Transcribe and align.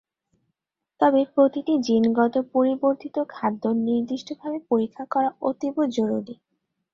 তবে 1.01 1.21
প্রতিটি 1.33 1.73
জিনগত 1.87 2.35
পরিবর্তিত 2.53 3.15
খাদ্য 3.29 3.63
নির্দিষ্টভাবে 3.85 4.59
পরীক্ষা 4.69 5.03
করা 5.13 5.29
অতীব 5.41 5.75
জরুরি। 5.95 6.35